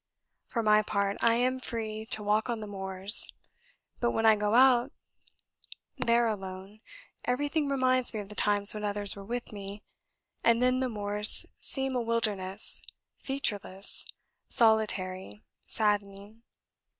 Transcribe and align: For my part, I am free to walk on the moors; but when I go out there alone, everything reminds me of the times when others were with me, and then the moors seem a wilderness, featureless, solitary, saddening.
For 0.47 0.63
my 0.63 0.81
part, 0.81 1.17
I 1.21 1.35
am 1.35 1.59
free 1.59 2.07
to 2.07 2.23
walk 2.23 2.49
on 2.49 2.59
the 2.59 2.65
moors; 2.65 3.27
but 3.99 4.09
when 4.09 4.25
I 4.25 4.35
go 4.35 4.55
out 4.55 4.91
there 5.95 6.25
alone, 6.25 6.81
everything 7.25 7.69
reminds 7.69 8.11
me 8.11 8.19
of 8.19 8.27
the 8.27 8.33
times 8.33 8.73
when 8.73 8.83
others 8.83 9.15
were 9.15 9.23
with 9.23 9.51
me, 9.51 9.83
and 10.43 10.59
then 10.59 10.79
the 10.79 10.89
moors 10.89 11.45
seem 11.59 11.95
a 11.95 12.01
wilderness, 12.01 12.81
featureless, 13.19 14.07
solitary, 14.47 15.43
saddening. 15.67 16.41